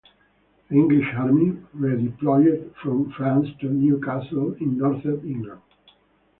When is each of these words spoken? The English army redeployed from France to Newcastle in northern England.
The 0.67 0.75
English 0.77 1.13
army 1.15 1.51
redeployed 1.77 2.73
from 2.81 3.11
France 3.11 3.47
to 3.59 3.69
Newcastle 3.69 4.53
in 4.59 4.79
northern 4.79 5.19
England. 5.21 5.61